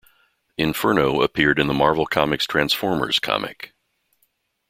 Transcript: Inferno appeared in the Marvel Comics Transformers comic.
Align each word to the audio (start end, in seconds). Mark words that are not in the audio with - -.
Inferno 0.57 1.21
appeared 1.21 1.59
in 1.59 1.67
the 1.67 1.75
Marvel 1.75 2.07
Comics 2.07 2.47
Transformers 2.47 3.19
comic. 3.19 3.75